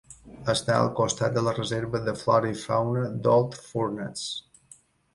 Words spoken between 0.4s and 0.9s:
Està al